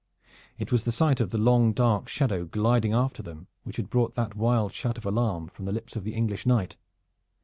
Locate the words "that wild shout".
4.15-4.97